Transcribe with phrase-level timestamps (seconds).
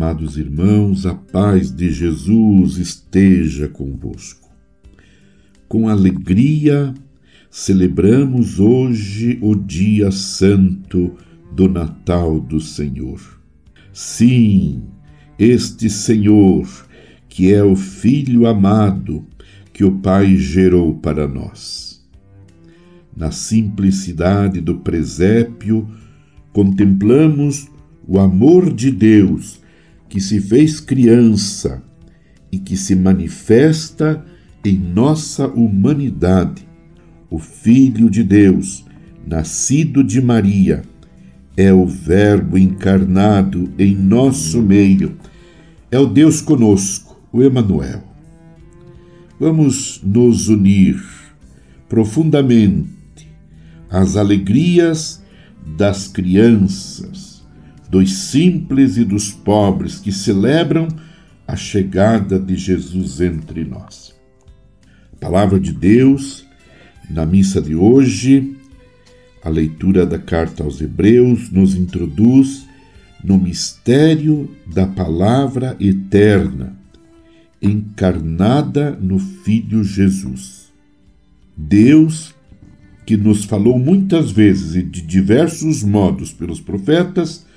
[0.00, 4.48] Amados irmãos, a paz de Jesus esteja convosco.
[5.66, 6.94] Com alegria,
[7.50, 11.16] celebramos hoje o dia santo
[11.50, 13.20] do Natal do Senhor.
[13.92, 14.84] Sim,
[15.36, 16.68] este Senhor,
[17.28, 19.26] que é o Filho amado
[19.72, 22.08] que o Pai gerou para nós.
[23.16, 25.88] Na simplicidade do presépio,
[26.52, 27.66] contemplamos
[28.06, 29.58] o amor de Deus
[30.08, 31.82] que se fez criança
[32.50, 34.24] e que se manifesta
[34.64, 36.66] em nossa humanidade.
[37.30, 38.84] O Filho de Deus,
[39.26, 40.82] nascido de Maria,
[41.56, 45.16] é o Verbo encarnado em nosso meio.
[45.90, 48.02] É o Deus conosco, o Emanuel.
[49.38, 51.00] Vamos nos unir
[51.88, 52.88] profundamente
[53.90, 55.22] às alegrias
[55.76, 57.27] das crianças
[57.88, 60.88] dos simples e dos pobres que celebram
[61.46, 64.14] a chegada de Jesus entre nós.
[65.14, 66.44] A palavra de Deus,
[67.08, 68.56] na missa de hoje,
[69.42, 72.66] a leitura da carta aos Hebreus nos introduz
[73.24, 76.76] no mistério da palavra eterna,
[77.60, 80.68] encarnada no Filho Jesus.
[81.56, 82.34] Deus,
[83.06, 87.47] que nos falou muitas vezes e de diversos modos pelos profetas,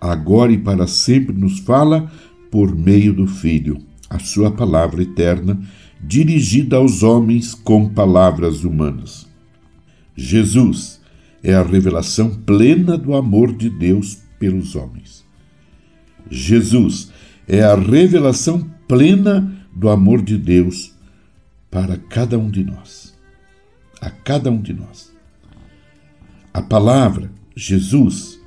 [0.00, 2.10] agora e para sempre nos fala
[2.50, 5.60] por meio do Filho, a sua palavra eterna,
[6.02, 9.28] dirigida aos homens com palavras humanas.
[10.16, 11.00] Jesus
[11.42, 15.24] é a revelação plena do amor de Deus pelos homens.
[16.30, 17.12] Jesus
[17.46, 20.94] é a revelação plena do amor de Deus
[21.70, 23.16] para cada um de nós.
[24.00, 25.12] A cada um de nós.
[26.52, 28.39] A palavra, Jesus,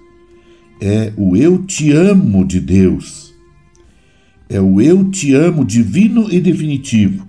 [0.85, 3.33] é o eu te amo de Deus.
[4.49, 7.25] É o eu te amo divino e definitivo,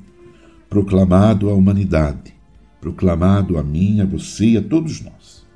[0.69, 2.35] proclamado à humanidade,
[2.81, 5.47] proclamado a mim, a você e a todos nós.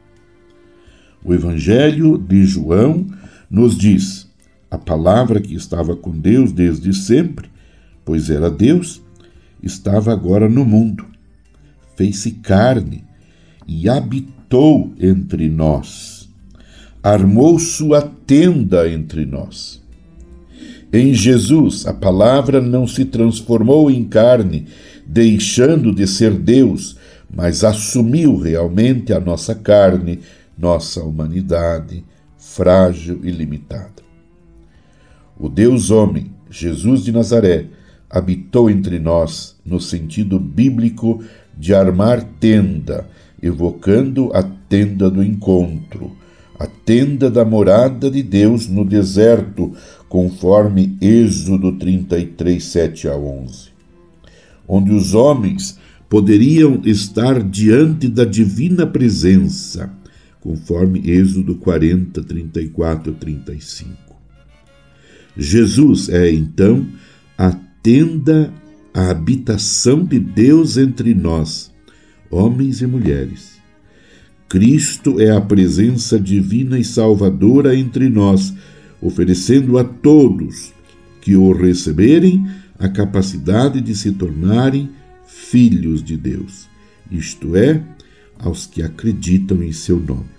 [1.25, 3.05] O Evangelho de João
[3.51, 4.31] nos diz:
[4.71, 7.51] a palavra que estava com Deus desde sempre,
[8.05, 9.03] pois era Deus,
[9.61, 11.05] estava agora no mundo,
[11.97, 13.03] fez-se carne
[13.67, 16.18] e habitou entre nós
[17.03, 19.81] armou sua tenda entre nós.
[20.93, 24.67] Em Jesus, a palavra não se transformou em carne,
[25.07, 26.97] deixando de ser Deus,
[27.35, 30.21] mas assumiu realmente a nossa carne,
[30.57, 32.05] nossa humanidade,
[32.39, 34.03] frágil e limitada.
[35.39, 37.67] O Deus homem, Jesus de Nazaré,
[38.09, 41.23] habitou entre nós no sentido bíblico
[41.57, 43.07] de armar tenda,
[43.43, 46.17] evocando a tenda do encontro,
[46.59, 49.73] a tenda da morada de Deus no deserto,
[50.09, 53.69] conforme Êxodo 33, 7 a 11,
[54.67, 59.93] onde os homens poderiam estar diante da divina presença,
[60.41, 63.91] conforme Êxodo 40, 34 a 35.
[65.37, 66.89] Jesus é, então,
[67.37, 68.53] a tenda,
[68.93, 71.71] a habitação de Deus entre nós,
[72.31, 73.58] homens e mulheres
[74.49, 78.55] Cristo é a presença divina e salvadora entre nós,
[79.01, 80.73] oferecendo a todos
[81.21, 82.47] que o receberem
[82.79, 84.89] a capacidade de se tornarem
[85.27, 86.67] filhos de Deus,
[87.11, 87.83] isto é,
[88.39, 90.31] aos que acreditam em seu nome.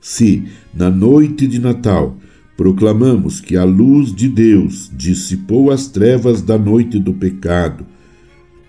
[0.00, 2.16] Se, na noite de Natal,
[2.56, 7.84] proclamamos que a luz de Deus dissipou as trevas da noite do pecado,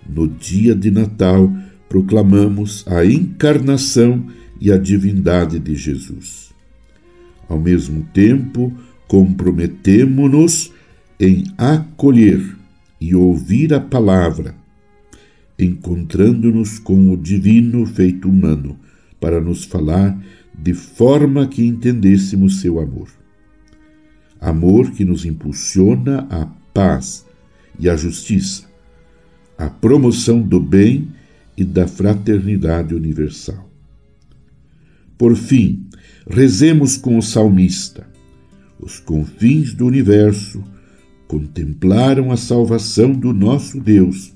[0.08, 1.52] no dia de Natal,
[1.94, 4.26] proclamamos a encarnação
[4.60, 6.50] e a divindade de Jesus.
[7.48, 8.74] Ao mesmo tempo,
[9.08, 10.74] comprometemo-nos
[11.20, 12.58] em acolher
[13.00, 14.56] e ouvir a palavra,
[15.60, 18.76] encontrando-nos com o divino feito humano,
[19.20, 20.20] para nos falar
[20.58, 23.10] de forma que entendêssemos seu amor.
[24.42, 27.24] Amor que nos impulsiona à paz
[27.78, 28.64] e à justiça,
[29.56, 31.08] à promoção do bem
[31.56, 33.70] e da fraternidade universal.
[35.18, 35.88] Por fim,
[36.28, 38.08] rezemos com o salmista.
[38.80, 40.64] Os confins do universo
[41.28, 44.34] contemplaram a salvação do nosso Deus.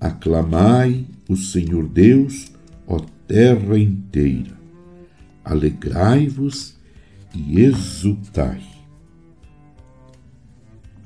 [0.00, 2.50] Aclamai o Senhor Deus,
[2.86, 4.58] ó terra inteira.
[5.44, 6.76] Alegrai-vos
[7.34, 8.62] e exultai.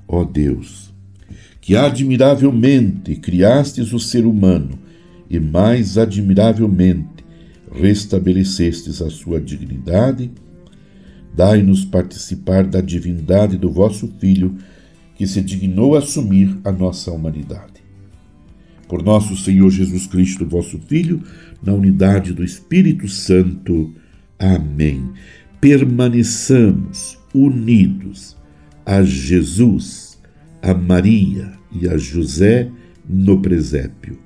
[0.09, 0.95] Ó Deus,
[1.67, 4.79] que admiravelmente criastes o ser humano
[5.29, 7.25] e mais admiravelmente
[7.73, 10.31] restabelecestes a sua dignidade,
[11.35, 14.55] dai-nos participar da divindade do vosso Filho,
[15.17, 17.83] que se dignou assumir a nossa humanidade.
[18.87, 21.21] Por nosso Senhor Jesus Cristo, vosso Filho,
[21.61, 23.93] na unidade do Espírito Santo.
[24.39, 25.11] Amém.
[25.61, 28.37] Permaneçamos unidos
[28.87, 30.06] a Jesus,
[30.63, 32.71] a Maria e a José
[33.09, 34.19] no presépio.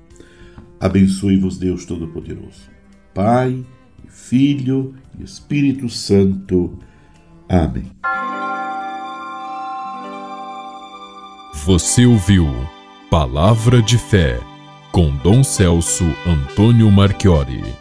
[0.79, 2.71] Abençoe-vos, Deus Todo-Poderoso,
[3.15, 3.65] Pai,
[4.09, 6.79] Filho e Espírito Santo.
[7.49, 7.91] Amém.
[11.65, 12.47] Você ouviu
[13.11, 14.41] Palavra de Fé
[14.93, 17.81] com Dom Celso Antônio Marchiori.